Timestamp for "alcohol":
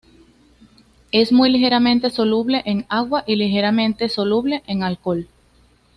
4.81-5.27